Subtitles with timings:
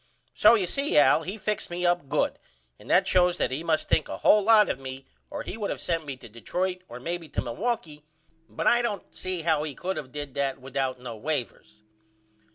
[0.33, 2.39] So you see Al he fixed me up good
[2.79, 5.69] and that shows that he must think a hole lot of me or he would
[5.69, 8.03] of sent me to Detroit or maybe to Milwaukee
[8.49, 11.83] but I don't see how he could of did that without no wavers.